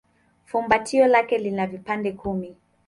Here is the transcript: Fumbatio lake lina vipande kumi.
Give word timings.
Fumbatio 0.45 1.07
lake 1.07 1.37
lina 1.37 1.67
vipande 1.67 2.11
kumi. 2.11 2.55